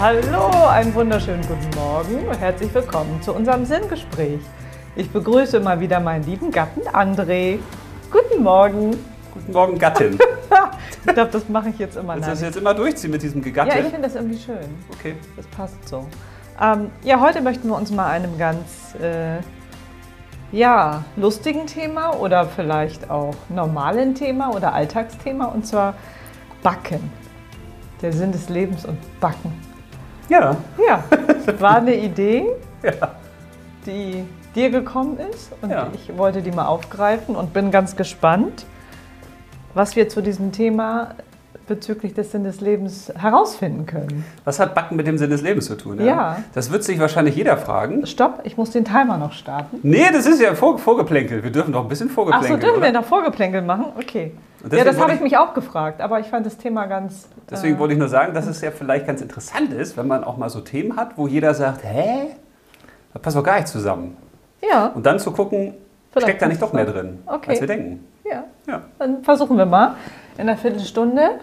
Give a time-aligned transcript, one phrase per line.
[0.00, 4.40] Hallo, einen wunderschönen guten Morgen und herzlich willkommen zu unserem Sinngespräch.
[4.96, 7.58] Ich begrüße mal wieder meinen lieben Gatten André.
[8.10, 8.96] Guten Morgen.
[9.34, 10.18] Guten Morgen, Gattin.
[11.06, 13.42] ich glaube, das mache ich jetzt immer Willst du das jetzt immer durchziehen mit diesem
[13.42, 13.76] Gegatte?
[13.76, 14.56] Ja, ich finde das irgendwie schön.
[14.90, 15.16] Okay.
[15.36, 16.06] Das passt so.
[16.58, 19.40] Ähm, ja, heute möchten wir uns mal einem ganz äh,
[20.50, 25.92] ja, lustigen Thema oder vielleicht auch normalen Thema oder Alltagsthema und zwar
[26.62, 27.12] Backen.
[28.00, 29.69] Der Sinn des Lebens und Backen.
[30.30, 30.56] Ja.
[30.88, 31.04] Ja,
[31.58, 32.46] war eine Idee,
[32.82, 33.10] Ja.
[33.84, 35.88] die dir gekommen ist und Ja.
[35.92, 38.64] ich wollte die mal aufgreifen und bin ganz gespannt,
[39.74, 41.08] was wir zu diesem Thema
[41.68, 44.24] bezüglich des Sinn des Lebens herausfinden können.
[44.44, 46.04] Was hat Backen mit dem Sinn des Lebens zu tun?
[46.04, 46.38] Ja.
[46.52, 48.06] Das wird sich wahrscheinlich jeder fragen.
[48.06, 49.78] Stopp, ich muss den Timer noch starten.
[49.84, 51.44] Nee, das ist ja Vor Vorgeplänkel.
[51.44, 52.50] Wir dürfen doch ein bisschen Vorgeplänkel.
[52.50, 52.86] so, dürfen oder?
[52.86, 53.86] wir noch Vorgeplänkel machen?
[53.96, 54.32] Okay.
[54.62, 57.28] Ja, das habe wollte ich mich auch gefragt, aber ich fand das Thema ganz.
[57.50, 60.22] Deswegen äh, wollte ich nur sagen, dass es ja vielleicht ganz interessant ist, wenn man
[60.24, 62.28] auch mal so Themen hat, wo jeder sagt, hä?
[63.12, 64.16] Das passt doch gar nicht zusammen.
[64.62, 65.74] Ja, Und dann zu gucken,
[66.12, 67.50] Vielleicht steckt da nicht doch mehr drin, Okay.
[67.50, 68.06] als wir denken.
[68.24, 68.44] ja.
[68.66, 68.82] Ja.
[68.98, 69.96] Dann versuchen wir mal.
[70.36, 71.40] In einer Viertelstunde.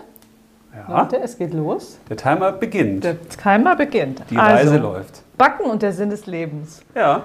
[0.73, 1.01] ja.
[1.01, 1.99] Leute, es geht los.
[2.09, 3.03] Der Timer beginnt.
[3.03, 4.21] Der Timer beginnt.
[4.29, 5.23] Die also, Reise läuft.
[5.37, 6.81] Backen und der Sinn des Lebens.
[6.95, 7.23] Ja,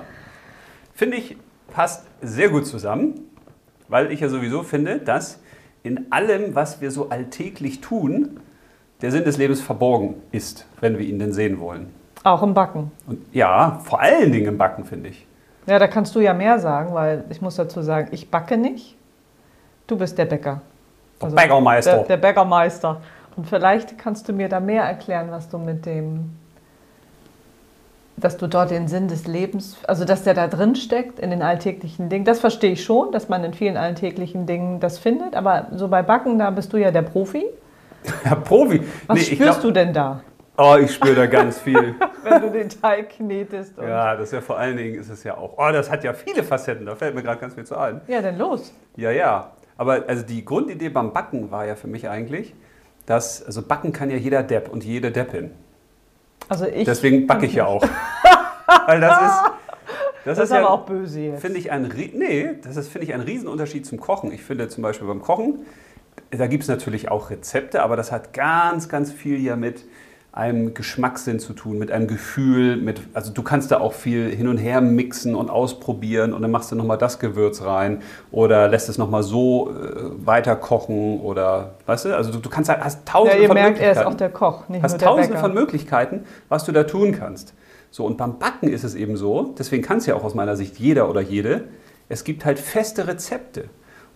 [0.94, 1.36] finde ich,
[1.72, 3.14] passt sehr gut zusammen,
[3.88, 5.38] weil ich ja sowieso finde, dass
[5.82, 8.40] in allem, was wir so alltäglich tun,
[9.00, 11.92] der Sinn des Lebens verborgen ist, wenn wir ihn denn sehen wollen.
[12.24, 12.92] Auch im Backen.
[13.06, 15.26] Und ja, vor allen Dingen im Backen, finde ich.
[15.66, 18.96] Ja, da kannst du ja mehr sagen, weil ich muss dazu sagen, ich backe nicht.
[19.86, 20.60] Du bist der Bäcker.
[21.20, 21.96] Der Bäckermeister.
[21.98, 23.00] Der, der Bäckermeister.
[23.36, 26.30] Und vielleicht kannst du mir da mehr erklären, was du mit dem,
[28.22, 31.42] dass du dort den Sinn des Lebens, also dass der da drin steckt in den
[31.42, 32.24] alltäglichen Dingen.
[32.24, 35.34] Das verstehe ich schon, dass man in vielen alltäglichen Dingen das findet.
[35.34, 37.44] Aber so bei Backen, da bist du ja der Profi.
[38.24, 38.82] Ja, Profi.
[39.06, 40.22] Was Nee, spürst glaub- du denn da,
[40.58, 41.94] Oh, ich spüre da ganz viel.
[42.24, 43.74] wenn du den Teig knetest?
[43.78, 45.54] Ja, das ist ja vor allen Dingen, ist es ja auch.
[45.56, 48.00] Oh, das hat ja viele Facetten, da fällt mir gerade ganz viel zu ein.
[48.08, 48.72] ja, dann los.
[48.96, 49.52] Ja, ja.
[49.78, 52.54] Aber also die Grundidee beim Backen war ja für mich eigentlich,
[53.06, 55.52] dass, also Backen kann ja jeder Depp und jede Deppin.
[56.52, 56.84] Also ich.
[56.84, 57.82] Deswegen backe ich ja auch.
[58.86, 59.42] Weil das ist,
[60.24, 61.40] das Das ist ist aber ja, auch böse jetzt.
[61.40, 64.30] finde ich, ein, nee, das ist, finde ich, ein Riesenunterschied zum Kochen.
[64.32, 65.60] Ich finde zum Beispiel beim Kochen,
[66.30, 69.86] da gibt es natürlich auch Rezepte, aber das hat ganz, ganz viel ja mit
[70.32, 74.48] einem Geschmackssinn zu tun, mit einem Gefühl, mit, also du kannst da auch viel hin
[74.48, 78.00] und her mixen und ausprobieren und dann machst du nochmal das Gewürz rein
[78.30, 82.70] oder lässt es nochmal so äh, weiter kochen oder, weißt du, also du, du kannst
[82.70, 84.92] halt, hast Ja, tausende ihr von merkt, er ist Möglichkeiten auch der Koch, nicht hast
[84.92, 85.40] nur der tausende Bäcker.
[85.40, 87.52] von Möglichkeiten, was du da tun kannst.
[87.90, 90.56] So, und beim Backen ist es eben so, deswegen kann es ja auch aus meiner
[90.56, 91.64] Sicht jeder oder jede,
[92.08, 93.66] es gibt halt feste Rezepte.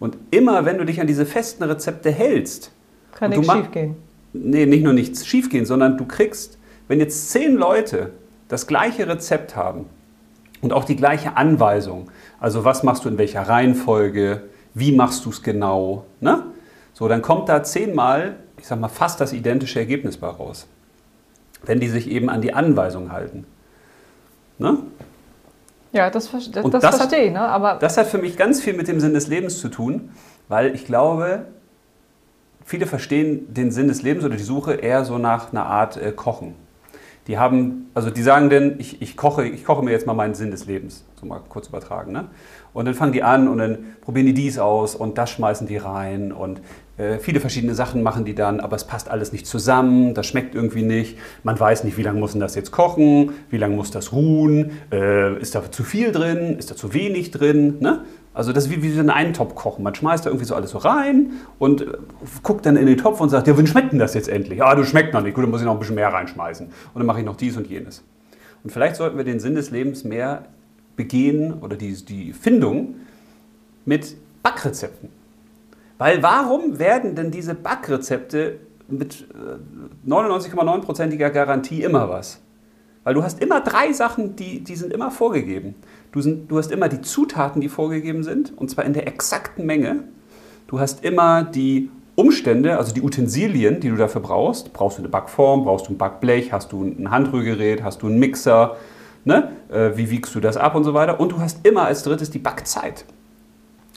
[0.01, 2.73] Und immer, wenn du dich an diese festen Rezepte hältst,
[3.13, 3.97] Kann nichts schief gehen.
[4.43, 6.59] Nee, nicht nur nichts schiefgehen, sondern du kriegst,
[6.89, 8.11] wenn jetzt zehn Leute
[8.49, 9.87] das gleiche Rezept haben
[10.61, 12.11] und auch die gleiche Anweisung,
[12.41, 14.43] also was machst du in welcher Reihenfolge,
[14.75, 16.45] wie machst du es genau, ne?
[16.93, 20.67] So, dann kommt da zehnmal, ich sag mal, fast das identische Ergebnis bei raus.
[21.63, 23.45] Wenn die sich eben an die Anweisung halten.
[24.59, 24.79] Ne?
[25.93, 27.41] Ja, das, das, das, das verstehe ich, ne?
[27.41, 30.11] aber Das hat für mich ganz viel mit dem Sinn des Lebens zu tun,
[30.49, 31.45] weil ich glaube,
[32.67, 36.13] viele verstehen den Sinn des Lebens oder die Suche eher so nach einer Art äh,
[36.13, 36.55] Kochen.
[37.29, 40.35] Die haben, also die sagen denn, ich, ich, koche, ich koche mir jetzt mal meinen
[40.35, 42.13] Sinn des Lebens, so mal kurz übertragen.
[42.13, 42.29] Ne?
[42.73, 45.77] Und dann fangen die an und dann probieren die dies aus und das schmeißen die
[45.77, 46.61] rein und
[46.99, 50.55] äh, viele verschiedene Sachen machen die dann, aber es passt alles nicht zusammen, das schmeckt
[50.55, 51.19] irgendwie nicht.
[51.43, 54.71] Man weiß nicht, wie lange muss denn das jetzt kochen, wie lange muss das ruhen,
[54.93, 57.77] äh, ist da zu viel drin, ist da zu wenig drin.
[57.81, 58.05] Ne?
[58.37, 59.83] Also das ist wie, wie so ein Eintopf kochen.
[59.83, 61.87] Man schmeißt da irgendwie so alles so rein und äh,
[62.43, 64.59] guckt dann in den Topf und sagt, ja, wann schmeckt denn das jetzt endlich?
[64.59, 65.35] Ja, das schmeckt noch nicht.
[65.35, 66.67] Gut, dann muss ich noch ein bisschen mehr reinschmeißen.
[66.67, 68.05] Und dann mache ich noch dies und jenes.
[68.63, 70.45] Und vielleicht sollten wir den Sinn des Lebens mehr
[70.97, 72.97] begehen oder die, die Findung
[73.87, 75.09] mit Backrezepten.
[75.97, 82.43] Weil warum werden denn diese Backrezepte mit äh, 99,9%iger Garantie immer was?
[83.07, 85.77] Weil du hast immer drei Sachen, die, die sind immer vorgegeben.
[86.11, 89.65] Du, sind, du hast immer die Zutaten, die vorgegeben sind, und zwar in der exakten
[89.65, 90.01] Menge.
[90.67, 94.73] Du hast immer die Umstände, also die Utensilien, die du dafür brauchst.
[94.73, 98.19] Brauchst du eine Backform, brauchst du ein Backblech, hast du ein Handrührgerät, hast du einen
[98.19, 98.77] Mixer,
[99.25, 99.53] ne?
[99.69, 101.21] äh, wie wiegst du das ab und so weiter.
[101.21, 103.05] Und du hast immer als drittes die Backzeit.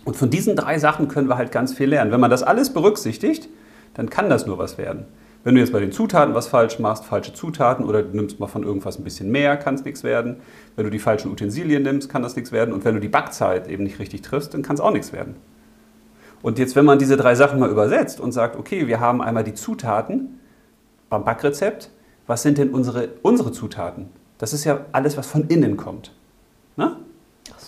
[0.06, 2.12] Und von diesen drei Sachen können wir halt ganz viel lernen.
[2.12, 3.50] Wenn man das alles berücksichtigt,
[3.96, 5.06] dann kann das nur was werden.
[5.44, 8.48] Wenn du jetzt bei den Zutaten was falsch machst, falsche Zutaten oder du nimmst mal
[8.48, 10.38] von irgendwas ein bisschen mehr, kann es nichts werden.
[10.76, 12.74] Wenn du die falschen Utensilien nimmst, kann das nichts werden.
[12.74, 15.36] Und wenn du die Backzeit eben nicht richtig triffst, dann kann es auch nichts werden.
[16.42, 19.44] Und jetzt, wenn man diese drei Sachen mal übersetzt und sagt, okay, wir haben einmal
[19.44, 20.40] die Zutaten
[21.10, 21.90] beim Backrezept,
[22.28, 24.10] was sind denn unsere, unsere Zutaten?
[24.38, 26.14] Das ist ja alles, was von innen kommt.
[26.78, 26.96] Ne?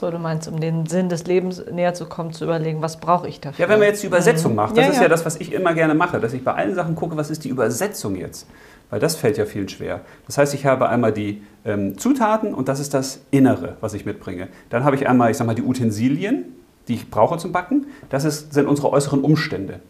[0.02, 3.28] So, du meinst, um den Sinn des Lebens näher zu kommen, zu überlegen, was brauche
[3.28, 3.64] ich dafür?
[3.64, 4.56] Ja, wenn man jetzt die Übersetzung Mhm.
[4.56, 5.04] macht, das Ja, ist ja.
[5.04, 7.44] ja das, was ich immer gerne mache, dass ich bei allen Sachen gucke, was ist
[7.44, 8.48] die Übersetzung jetzt?
[8.90, 10.02] Weil das fällt ja vielen schwer.
[10.26, 14.04] Das heißt, ich habe einmal die ähm, Zutaten und das ist das Innere, was ich
[14.08, 14.48] mitbringe.
[14.72, 16.46] Dann habe ich einmal, ich sag mal, die Utensilien,
[16.88, 17.86] die ich brauche zum Backen.
[18.10, 19.82] Das ist, sind unsere äußeren Umstände.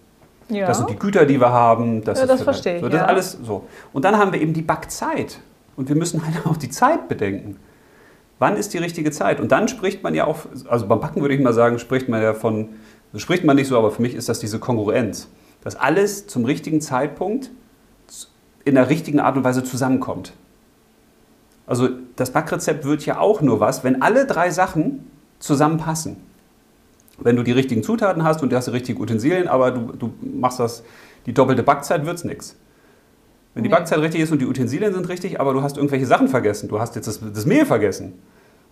[0.50, 0.68] ja.
[0.68, 2.04] Das sind die Güter, die wir haben.
[2.04, 3.06] Das Ja, ist das verstehe ich, So, das ja.
[3.06, 3.64] alles so.
[3.94, 5.40] Und dann haben wir eben die Backzeit.
[5.78, 7.56] Und wir müssen halt auch die Zeit bedenken.
[8.42, 9.40] Wann ist die richtige Zeit?
[9.40, 12.24] Und dann spricht man ja auch, also beim Backen würde ich mal sagen, spricht man
[12.24, 12.70] ja von,
[13.16, 15.28] spricht man nicht so, aber für mich ist das diese Kongruenz.
[15.64, 17.52] Dass alles zum richtigen Zeitpunkt
[18.66, 20.34] in der richtigen Art und Weise zusammenkommt.
[21.68, 25.06] Also das Backrezept wird ja auch nur was, wenn alle drei Sachen
[25.38, 26.18] zusammenpassen.
[27.20, 30.14] Wenn du die richtigen Zutaten hast und du hast die richtigen Utensilien, aber du, du
[30.20, 30.82] machst das,
[31.28, 32.56] die doppelte Backzeit, wird es nichts.
[33.54, 33.76] Wenn die Nee.
[33.76, 36.80] Backzeit richtig ist und die Utensilien sind richtig, aber du hast irgendwelche Sachen vergessen, du
[36.80, 38.14] hast jetzt das, das Mehl vergessen.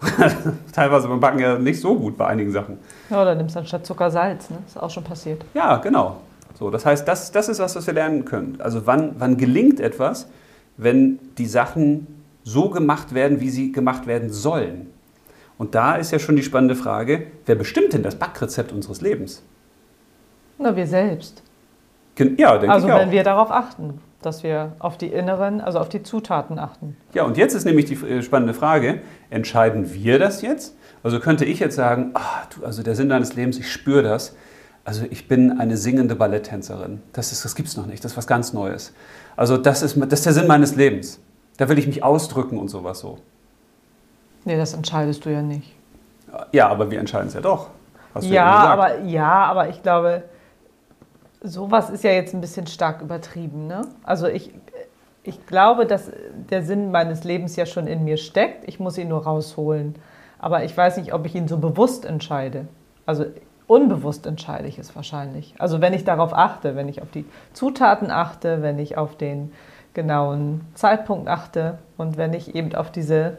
[0.74, 2.78] Teilweise beim Backen ja nicht so gut bei einigen Sachen.
[3.10, 4.58] ja, oder nimmst anstatt Zucker Salz, ne?
[4.66, 5.44] Ist auch schon passiert.
[5.54, 6.18] Ja, genau.
[6.58, 8.58] So, das heißt, das, das ist was, was wir lernen können.
[8.60, 10.28] Also wann, wann gelingt etwas,
[10.78, 12.08] wenn die Sachen
[12.44, 14.88] so gemacht werden, wie sie gemacht werden sollen?
[15.58, 19.44] Und da ist ja schon die spannende Frage, wer bestimmt denn das Backrezept unseres Lebens?
[20.58, 21.44] Na, wir selbst.
[22.18, 23.00] Ja, denke Also ich auch.
[23.00, 26.98] wenn wir darauf achten, dass wir auf die inneren, also auf die Zutaten achten.
[27.13, 30.75] Ja, und jetzt ist nämlich die äh, spannende Frage, entscheiden wir das jetzt?
[31.04, 34.36] Also könnte ich jetzt sagen, ah, du, also der Sinn deines Lebens, ich spüre das.
[34.83, 37.01] Also ich bin eine singende Balletttänzerin.
[37.13, 38.94] Das, ist, das gibt es noch nicht, das ist was ganz Neues.
[39.36, 41.19] Also das ist, das ist der Sinn meines Lebens.
[41.57, 43.19] Da will ich mich ausdrücken und sowas so.
[44.45, 45.75] Nee, das entscheidest du ja nicht.
[46.51, 47.69] Ja, aber wir entscheiden es ja doch.
[48.22, 50.24] Ja, aber, ja, aber ich glaube,
[51.41, 53.68] sowas ist ja jetzt ein bisschen stark übertrieben.
[53.68, 53.83] Ne?
[54.03, 54.51] Also ich,
[55.24, 56.12] ich glaube, dass
[56.50, 58.68] der Sinn meines Lebens ja schon in mir steckt.
[58.68, 59.95] Ich muss ihn nur rausholen.
[60.38, 62.68] Aber ich weiß nicht, ob ich ihn so bewusst entscheide.
[63.06, 63.25] Also
[63.68, 65.53] unbewusst entscheide ich es wahrscheinlich.
[65.59, 69.51] Also wenn ich darauf achte, wenn ich auf die Zutaten achte, wenn ich auf den
[69.94, 73.38] genauen Zeitpunkt achte und wenn ich eben auf diese,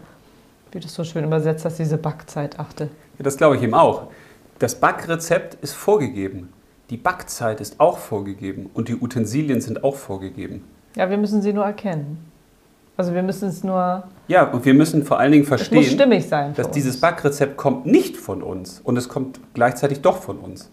[0.72, 2.84] wie du es so schön übersetzt hast, diese Backzeit achte.
[3.18, 4.08] Ja, das glaube ich eben auch.
[4.58, 6.52] Das Backrezept ist vorgegeben.
[6.90, 10.64] Die Backzeit ist auch vorgegeben und die Utensilien sind auch vorgegeben.
[10.96, 12.18] Ja, wir müssen sie nur erkennen.
[12.96, 15.84] Also wir müssen es nur, Ja, und wir müssen vor allen Dingen es muss verstehen,
[15.84, 16.52] stimmig sein.
[16.54, 16.74] Dass uns.
[16.74, 20.70] dieses Backrezept kommt nicht von uns und es kommt gleichzeitig doch von uns.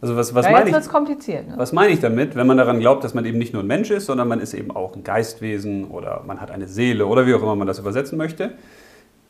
[0.00, 0.88] Also was, was ja, meine ich?
[0.88, 1.48] kompliziert.
[1.48, 1.54] Ne?
[1.56, 3.90] Was meine ich damit, wenn man daran glaubt, dass man eben nicht nur ein Mensch
[3.90, 7.34] ist, sondern man ist eben auch ein Geistwesen oder man hat eine Seele oder wie
[7.34, 8.52] auch immer man das übersetzen möchte,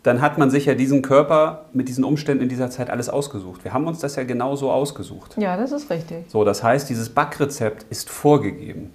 [0.04, 3.64] dann hat man sich ja diesen Körper mit diesen Umständen in dieser Zeit alles ausgesucht.
[3.64, 5.34] Wir haben uns das ja genauso ausgesucht.
[5.38, 6.26] Ja, das ist richtig.
[6.28, 8.90] So, das heißt, dieses Backrezept ist vorgegeben.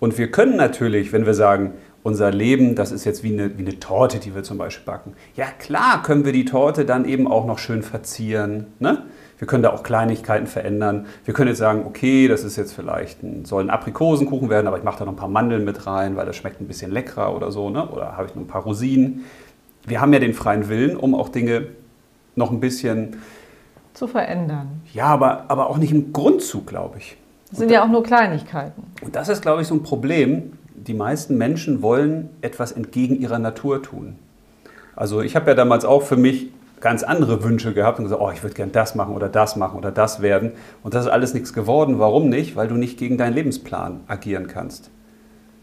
[0.00, 3.62] Und wir können natürlich, wenn wir sagen, unser Leben, das ist jetzt wie eine, wie
[3.62, 5.12] eine Torte, die wir zum Beispiel backen.
[5.36, 8.66] Ja, klar können wir die Torte dann eben auch noch schön verzieren.
[8.80, 9.04] Ne?
[9.38, 11.06] Wir können da auch Kleinigkeiten verändern.
[11.24, 14.78] Wir können jetzt sagen, okay, das ist jetzt vielleicht ein, soll ein Aprikosenkuchen werden, aber
[14.78, 17.36] ich mache da noch ein paar Mandeln mit rein, weil das schmeckt ein bisschen leckerer
[17.36, 17.70] oder so.
[17.70, 17.88] Ne?
[17.88, 19.24] Oder habe ich noch ein paar Rosinen.
[19.86, 21.66] Wir haben ja den freien Willen, um auch Dinge
[22.36, 23.16] noch ein bisschen,
[23.94, 24.80] Zu verändern.
[24.94, 27.16] ja, aber, aber auch nicht im Grundzug, glaube ich.
[27.50, 28.82] Das sind ja auch nur Kleinigkeiten.
[29.02, 30.52] Und das ist, glaube ich, so ein Problem.
[30.74, 34.16] Die meisten Menschen wollen etwas entgegen ihrer Natur tun.
[34.96, 36.48] Also ich habe ja damals auch für mich
[36.80, 39.76] ganz andere Wünsche gehabt und gesagt, oh, ich würde gern das machen oder das machen
[39.78, 40.52] oder das werden.
[40.82, 41.98] Und das ist alles nichts geworden.
[41.98, 42.56] Warum nicht?
[42.56, 44.90] Weil du nicht gegen deinen Lebensplan agieren kannst.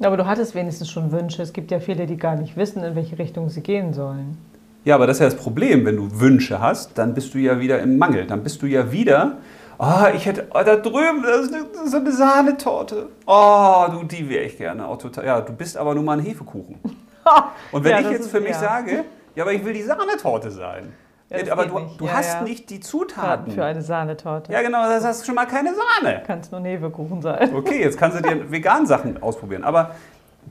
[0.01, 1.41] Aber du hattest wenigstens schon Wünsche.
[1.41, 4.37] Es gibt ja viele, die gar nicht wissen, in welche Richtung sie gehen sollen.
[4.85, 5.85] Ja, aber das ist ja das Problem.
[5.85, 8.25] Wenn du Wünsche hast, dann bist du ja wieder im Mangel.
[8.25, 9.37] Dann bist du ja wieder,
[9.77, 13.09] oh, ich hätte, oh, da drüben, das ist eine, das ist eine Sahnetorte.
[13.25, 14.87] Oh, du, die wäre ich gerne.
[14.87, 15.25] Oh, total.
[15.25, 16.79] Ja, du bist aber nur mal ein Hefekuchen.
[17.71, 18.59] Und wenn Ja, ich jetzt für mich ja.
[18.59, 19.03] sage,
[19.35, 20.93] ja, aber ich will die Sahnetorte sein.
[21.29, 22.01] Ja, aber du, nicht.
[22.01, 22.41] du Ja, hast ja.
[22.41, 23.51] nicht die Taten Zutaten.
[23.51, 24.51] für eine Sahnetorte.
[24.51, 26.23] Ja, genau, das hast schon mal keine Sahne.
[26.25, 27.53] Kann es nur Hefekuchen sein.
[27.55, 29.63] Okay, jetzt kannst du dir vegan Sachen ausprobieren.
[29.63, 29.91] Aber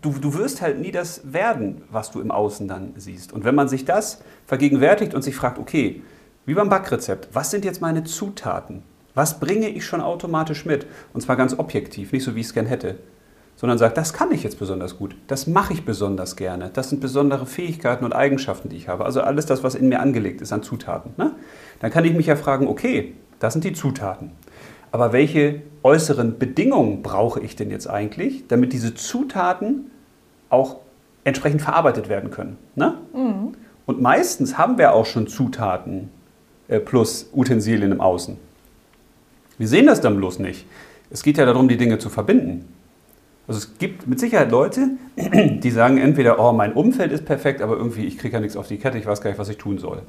[0.01, 3.33] du, du wirst halt nie das werden, was du im Außen dann siehst.
[3.33, 6.03] Und wenn man sich das vergegenwärtigt und sich fragt, okay,
[6.47, 8.83] wie beim Backrezept, was sind jetzt meine Zutaten?
[9.15, 10.87] Was bringe ich schon automatisch mit?
[11.13, 13.01] Und zwar ganz objektiv, nicht so, wie ich es gern hätte.
[13.59, 17.01] Sondern sagt, das kann ich jetzt besonders gut, das mache ich besonders gerne, das sind
[17.01, 19.05] besondere Fähigkeiten und Eigenschaften, die ich habe.
[19.05, 21.13] Also alles das, was in mir angelegt ist an Zutaten.
[21.17, 21.33] Ne?
[21.81, 24.31] Dann kann ich mich ja fragen, okay, das sind die Zutaten.
[24.93, 29.91] Aber welche äußeren Bedingungen brauche ich denn jetzt eigentlich, damit diese Zutaten
[30.51, 30.77] auch
[31.25, 32.59] entsprechend verarbeitet werden können?
[32.77, 32.95] Ne?
[33.87, 36.11] Und meistens haben wir auch schon Zutaten
[36.69, 38.37] äh, plus Utensilien im Außen.
[39.59, 40.65] Wir sehen das dann bloß nicht.
[41.11, 42.67] Es geht ja darum, die Dinge zu verbinden.
[43.49, 47.79] Also es gibt mit Sicherheit Leute, die sagen entweder, oh, mein Umfeld ist perfekt, aber
[47.79, 49.79] irgendwie, ich kriege ja nichts auf die Kette, ich weiß gar nicht, was ich tun
[49.79, 50.03] soll.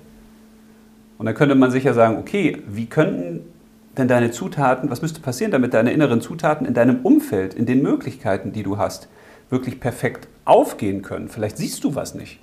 [1.18, 3.46] Und dann könnte man sicher sagen, okay, wie könnten
[3.98, 7.82] denn deine Zutaten, was müsste passieren, damit deine inneren Zutaten in deinem Umfeld, in den
[7.82, 9.08] Möglichkeiten, die du hast,
[9.50, 11.30] wirklich perfekt aufgehen können?
[11.30, 12.42] Vielleicht siehst du was nicht.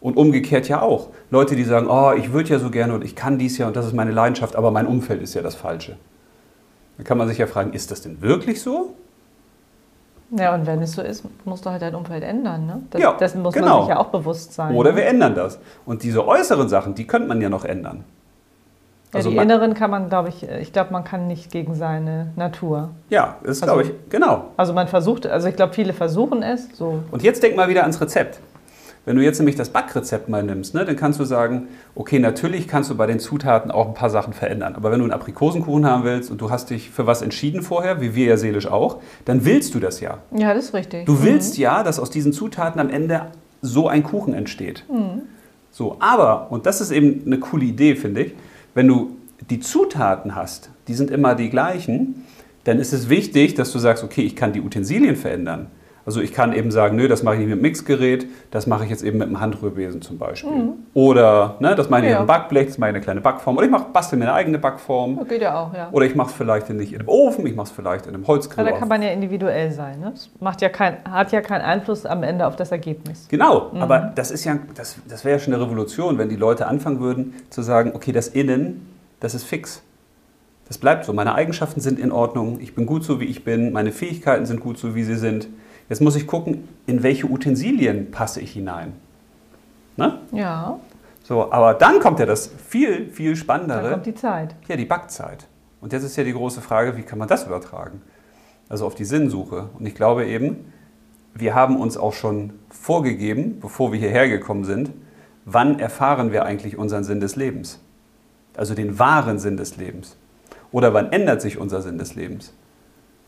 [0.00, 1.10] Und umgekehrt ja auch.
[1.30, 3.74] Leute, die sagen, oh, ich würde ja so gerne und ich kann dies ja und
[3.74, 5.96] das ist meine Leidenschaft, aber mein Umfeld ist ja das Falsche.
[6.96, 8.94] Dann kann man sich ja fragen, ist das denn wirklich so?
[10.30, 12.66] Ja, und wenn es so ist, musst du halt dein Umfeld ändern.
[12.66, 12.82] Ne?
[12.90, 13.68] Das, ja, dessen muss genau.
[13.68, 14.74] man sich ja auch bewusst sein.
[14.76, 14.98] Oder ne?
[14.98, 15.58] wir ändern das.
[15.84, 18.04] Und diese äußeren Sachen, die könnte man ja noch ändern.
[19.12, 22.28] Ja, Also die inneren kann man, glaube ich, ich glaube, man kann nicht gegen seine
[22.36, 22.90] Natur.
[23.08, 24.44] Ja, ist, Also- glaube ich, genau.
[24.56, 27.02] Also man versucht, also ich glaube, viele versuchen es so.
[27.10, 28.38] Und jetzt denk mal wieder ans Rezept.
[29.10, 32.68] Wenn du jetzt nämlich das Backrezept mal nimmst, ne, dann kannst du sagen, okay, natürlich
[32.68, 34.76] kannst du bei den Zutaten auch ein paar Sachen verändern.
[34.76, 38.00] Aber wenn du einen Aprikosenkuchen haben willst und du hast dich für was entschieden vorher,
[38.00, 40.18] wie wir ja seelisch auch, dann willst du das ja.
[40.30, 41.06] Ja, das ist richtig.
[41.06, 43.22] Du willst ja, dass aus diesen Zutaten am Ende
[43.62, 44.84] so ein Kuchen entsteht.
[45.72, 48.34] So, aber, und das ist eben eine coole Idee, finde ich,
[48.74, 49.16] wenn du
[49.50, 52.26] die Zutaten hast, die sind immer die gleichen,
[52.62, 55.66] dann ist es wichtig, dass du sagst, okay, ich kann die Utensilien verändern.
[56.06, 58.84] Also ich kann eben sagen, nö, das mache ich nicht mit dem Mixgerät, das mache
[58.84, 60.72] ich jetzt eben mit dem Handrührbesen zum Beispiel.
[60.94, 62.10] Oder ne, das mache ich Ja.
[62.12, 63.56] mit einem Backblech, das mache ich eine kleine Backform.
[63.56, 65.16] Oder ich mache, bastel mir eine eigene Backform.
[65.18, 65.88] Das geht ja auch, ja.
[65.92, 68.22] Oder ich mache es vielleicht nicht in einem Ofen, ich mache es vielleicht in einem
[68.22, 68.64] Ja, Holzgrill.
[68.64, 70.00] da kann man ja individuell sein.
[70.00, 70.10] Ne?
[70.12, 73.26] Das macht ja kein, hat ja keinen Einfluss am Ende auf das Ergebnis.
[73.28, 76.66] Genau, aber das ist ja, das, das wäre ja schon eine Revolution, wenn die Leute
[76.66, 78.86] anfangen würden zu sagen, okay, das Innen,
[79.20, 79.82] das ist fix.
[80.66, 81.12] Das bleibt so.
[81.12, 84.60] Meine Eigenschaften sind in Ordnung, ich bin gut so, wie ich bin, meine Fähigkeiten sind
[84.60, 85.48] gut so, wie sie sind.
[85.90, 88.92] Jetzt muss ich gucken, in welche Utensilien passe ich hinein.
[89.96, 90.18] Ne?
[90.32, 90.78] Ja,
[91.24, 93.90] So, aber dann kommt ja das viel, viel dann Spannendere.
[93.90, 94.54] kommt die Zeit.
[94.68, 95.46] Ja, die Backzeit.
[95.80, 98.00] Und jetzt ist ja die große Frage, wie kann man das übertragen?
[98.68, 99.68] Also auf die Sinnsuche.
[99.78, 100.72] Und ich glaube eben,
[101.34, 104.90] wir haben uns auch schon vorgegeben, bevor wir hierher gekommen sind,
[105.44, 107.80] wann erfahren wir eigentlich unseren Sinn des Lebens?
[108.56, 110.16] Also den wahren Sinn des Lebens.
[110.70, 112.52] Oder wann ändert sich unser Sinn des Lebens?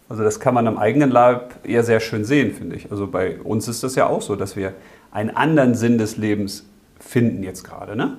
[0.08, 2.90] Also das kann man am eigenen Leib eher sehr schön sehen, finde ich.
[2.90, 4.72] Also bei uns ist das ja auch so, dass wir
[5.10, 6.66] einen anderen Sinn des Lebens
[7.00, 7.96] finden jetzt gerade.
[7.96, 8.16] Ne?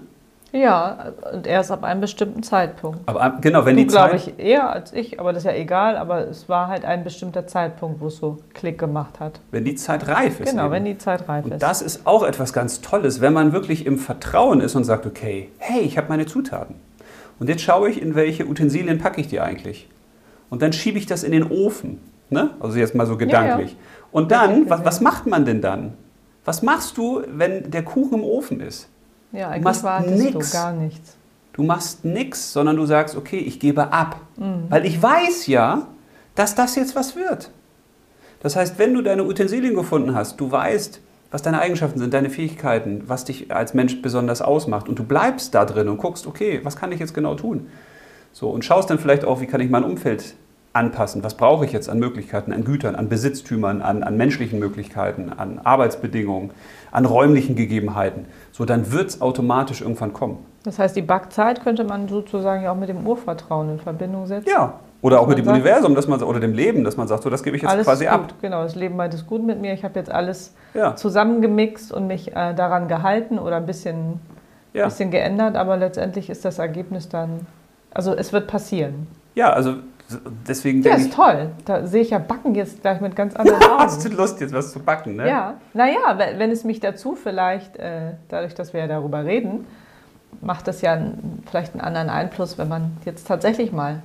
[0.52, 3.00] Ja, und erst ab einem bestimmten Zeitpunkt.
[3.08, 4.34] Aber ab- genau, wenn du die glaube Zeit...
[4.38, 5.98] ich eher als ich, aber das ist ja egal.
[5.98, 9.40] Aber es war halt ein bestimmter Zeitpunkt, wo es so Klick gemacht hat.
[9.50, 10.52] Wenn die Zeit reif ist.
[10.52, 10.74] genau, eben.
[10.74, 11.64] wenn die Zeit reif Und ist.
[11.64, 15.50] das ist auch etwas ganz Tolles, wenn man wirklich im Vertrauen ist und sagt, okay,
[15.58, 16.76] hey, ich habe meine Zutaten.
[17.40, 19.90] Und jetzt schaue ich, in welche Utensilien packe ich die eigentlich.
[20.50, 22.00] Und dann schiebe ich das in den Ofen.
[22.30, 22.52] Ne?
[22.60, 23.76] Also jetzt mal so gedanklich.
[24.12, 25.94] Und dann, was, was macht man denn dann?
[26.46, 28.90] Was machst du, wenn der Kuchen im Ofen ist?
[29.34, 30.52] ja, du eigentlich machst wartest nix.
[30.52, 31.18] du gar nichts.
[31.54, 34.20] Du machst nichts, sondern du sagst, okay, ich gebe ab.
[34.38, 34.66] Mhm.
[34.70, 35.88] Weil ich weiß ja,
[36.36, 37.52] dass das jetzt was wird.
[38.42, 41.00] Das heißt, wenn du deine Utensilien gefunden hast, du weißt,
[41.32, 45.56] was deine Eigenschaften sind, deine Fähigkeiten, was dich als Mensch besonders ausmacht und du bleibst
[45.56, 47.68] da drin und guckst, okay, was kann ich jetzt genau tun?
[48.34, 50.36] So, und schaust dann vielleicht auch, wie kann ich mein Umfeld
[50.74, 51.24] anpassen?
[51.24, 55.60] Was brauche ich jetzt an Möglichkeiten, an Gütern, an Besitztümern, an, an menschlichen Möglichkeiten, an
[55.64, 56.50] Arbeitsbedingungen,
[56.92, 58.26] an räumlichen Gegebenheiten?
[58.52, 60.40] So, dann wird es automatisch irgendwann kommen.
[60.64, 64.50] Das heißt, die Backzeit könnte man sozusagen ja auch mit dem Urvertrauen in Verbindung setzen.
[64.50, 64.80] Ja.
[65.04, 67.30] Oder auch mit dem sagt- Universum, dass man, oder dem Leben, dass man sagt, so,
[67.30, 68.22] das gebe ich jetzt alles quasi ist ab.
[68.30, 68.64] gut, genau.
[68.64, 69.74] Das Leben meint es gut mit mir.
[69.74, 74.22] Ich habe jetzt alles Ja, zusammengemixt und mich äh, daran gehalten oder ein bisschen,
[74.74, 74.86] ja.
[74.86, 77.42] bisschen geändert, aber letztendlich ist das Ergebnis dann,
[77.94, 79.08] also es wird passieren.
[79.36, 79.76] ja, also
[80.48, 81.50] deswegen Ja, ist ich, toll.
[81.66, 84.18] Da sehe ich ja Backen jetzt gleich mit ganz anderen hast du Augen.
[84.18, 85.28] Lust, jetzt was zu backen, ne?
[85.28, 89.66] Ja, naja, wenn wenn es mich dazu vielleicht, äh, dadurch, dass wir ja darüber reden,
[90.42, 90.98] macht das ja
[91.50, 94.02] vielleicht einen anderen Einfluss, wenn man jetzt tatsächlich mal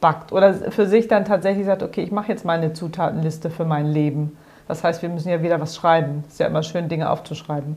[0.00, 3.64] backt oder für sich dann tatsächlich sagt, okay, ich mache jetzt mal eine Zutatenliste für
[3.64, 4.36] mein Leben.
[4.68, 6.24] Das heißt, wir müssen ja wieder was schreiben.
[6.28, 7.76] Ist ja immer schön, Dinge aufzuschreiben.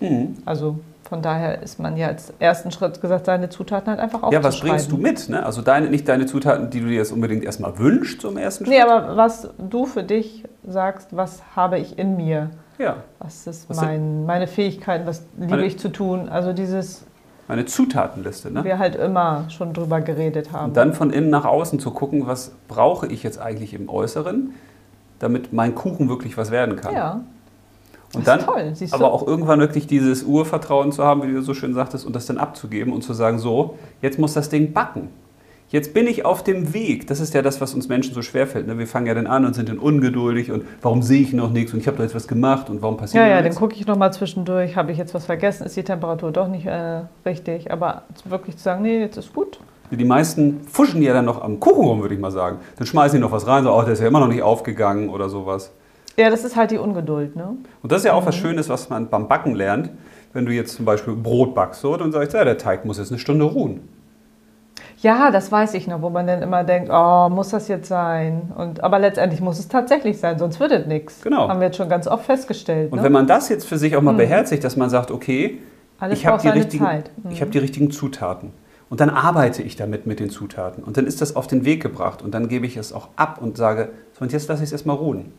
[0.00, 0.36] Mhm.
[0.44, 0.78] Also
[1.08, 4.44] von daher ist man ja als ersten Schritt gesagt, seine Zutaten halt einfach Ja, aufzuschreiben.
[4.44, 5.28] was bringst du mit?
[5.30, 5.44] Ne?
[5.44, 8.76] Also deine, nicht deine Zutaten, die du dir jetzt unbedingt erstmal wünschst zum ersten Schritt.
[8.76, 12.50] Nee, aber was du für dich sagst, was habe ich in mir?
[12.78, 16.28] Ja, Was ist Was mein, meine Fähigkeiten, was liebe Meine- ich zu tun?
[16.28, 17.04] Also dieses,
[17.48, 18.52] meine Zutatenliste.
[18.52, 18.62] Ne?
[18.62, 20.66] wir halt immer schon drüber geredet haben.
[20.66, 24.54] Und dann von innen nach außen zu gucken, was brauche ich jetzt eigentlich im Äußeren,
[25.18, 26.94] damit mein Kuchen wirklich was werden kann.
[26.94, 27.20] ja,
[28.14, 28.70] Und dann toll.
[28.74, 32.16] Siehst aber auch irgendwann wirklich dieses Urvertrauen zu haben, wie du so schön sagtest, und
[32.16, 35.10] das dann abzugeben und zu sagen, so, jetzt muss das Ding backen.
[35.70, 37.08] Jetzt bin ich auf dem Weg.
[37.08, 38.66] Das ist ja das, was uns Menschen so schwerfällt.
[38.66, 38.78] Ne?
[38.78, 41.74] Wir fangen ja dann an und sind dann ungeduldig und warum sehe ich noch nichts
[41.74, 43.58] und ich habe doch jetzt was gemacht und warum passiert ja, ja, noch dann nichts?
[43.58, 47.02] gucke ich nochmal zwischendurch, habe ich jetzt was vergessen, ist die Temperatur doch nicht äh,
[47.26, 47.70] richtig.
[47.70, 49.60] Aber wirklich zu sagen, nee, jetzt ist gut.
[49.90, 52.58] Die meisten fuschen ja dann noch am Kuchen rum, würde ich mal sagen.
[52.76, 55.10] Dann schmeißen die noch was rein, so, oh, der ist ja immer noch nicht aufgegangen
[55.10, 55.70] oder sowas.
[56.18, 57.56] Ja, das ist halt die Ungeduld, ne?
[57.80, 59.90] Und das ist ja auch was Schönes, was man beim Backen lernt.
[60.32, 62.98] Wenn du jetzt zum Beispiel Brot backst, so, dann sagst du, ja, der Teig muss
[62.98, 63.88] jetzt eine Stunde ruhen.
[65.00, 68.52] Ja, das weiß ich noch, wo man dann immer denkt, oh, muss das jetzt sein?
[68.56, 71.22] Und, aber letztendlich muss es tatsächlich sein, sonst wird es nichts.
[71.22, 71.48] Genau.
[71.48, 72.90] Haben wir jetzt schon ganz oft festgestellt.
[72.90, 73.04] Und ne?
[73.04, 75.60] wenn man das jetzt für sich auch mal beherzigt, dass man sagt, okay,
[76.00, 76.84] Alles ich habe die, richtigen.
[76.84, 77.30] Mhm.
[77.30, 78.50] ich hab die richtigen Zutaten.
[78.90, 80.82] Und dann arbeite ich damit mit den Zutaten.
[80.82, 82.22] Und dann ist das auf den Weg gebracht.
[82.22, 84.72] Und dann gebe ich es auch ab und sage, so, und jetzt lasse ich es
[84.72, 85.32] erstmal ruhen.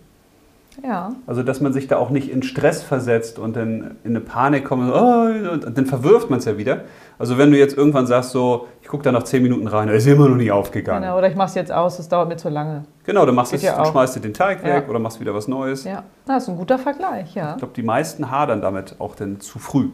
[0.84, 4.22] Ja, Also, dass man sich da auch nicht in Stress versetzt und dann in eine
[4.22, 6.82] Panik kommt und, oh, und dann verwirft man es ja wieder.
[7.18, 10.08] Also, wenn du jetzt irgendwann sagst, so, ich gucke da nach 10 Minuten rein, ist
[10.08, 11.02] immer noch nicht aufgegangen.
[11.04, 11.18] genau.
[11.18, 12.86] Oder ich mache es jetzt aus, es dauert mir zu lange.
[13.04, 14.90] Genau, dann machst Geht ja schmeißt du den Teig weg Ja.
[14.90, 15.84] oder machst wieder was Neues.
[15.84, 17.52] Ja, das ist ein guter Vergleich, ja.
[17.52, 19.90] Ich glaube, die meisten hadern damit auch dann zu früh.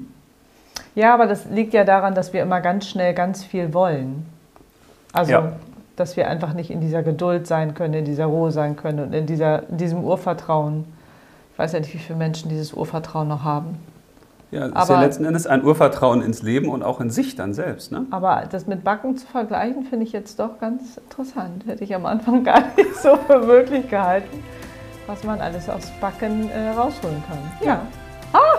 [0.93, 4.25] Ja, aber das liegt ja daran, dass wir immer ganz schnell ganz viel wollen.
[5.13, 5.51] Also, Ja.
[5.95, 9.13] Dass wir einfach nicht in dieser Geduld sein können, in dieser Ruhe sein können und
[9.13, 10.85] in, dieser, in diesem Urvertrauen.
[11.53, 13.77] Ich weiß ja nicht, wie viele Menschen dieses Urvertrauen noch haben.
[14.51, 17.35] Ja, das ist Aber- ja letzten Endes ein Urvertrauen ins Leben und auch in sich
[17.35, 17.91] dann selbst.
[17.91, 18.05] Ne?
[18.11, 21.65] Aber das mit Backen zu vergleichen, finde ich jetzt doch ganz interessant.
[21.65, 24.43] Hätte ich am Anfang gar nicht so für möglich gehalten,
[25.07, 27.37] was man alles aufs Backen äh, rausholen kann.
[27.65, 27.81] Ja.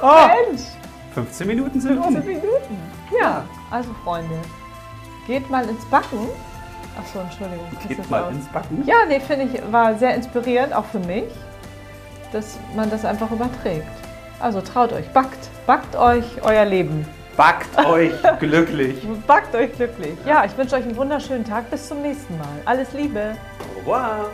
[0.03, 0.63] Ah, Mensch!
[1.15, 2.27] 15 Minuten sind 15 um.
[2.27, 2.77] Minuten.
[3.21, 4.35] Ja, also Freunde,
[5.27, 6.19] geht mal ins Backen.
[6.99, 7.67] Achso, Entschuldigung.
[7.87, 8.33] Geht mal aus.
[8.33, 8.83] ins Backen.
[8.87, 11.25] Ja, nee, finde ich, war sehr inspirierend, auch für mich,
[12.33, 13.87] dass man das einfach überträgt.
[14.41, 17.07] Also traut euch, backt, backt euch euer Leben.
[17.37, 19.07] Backt euch glücklich.
[19.27, 20.15] Backt euch glücklich.
[20.25, 21.71] Ja, ich wünsche euch einen wunderschönen Tag.
[21.71, 22.47] Bis zum nächsten Mal.
[22.65, 23.37] Alles Liebe.
[23.61, 24.31] Au revoir.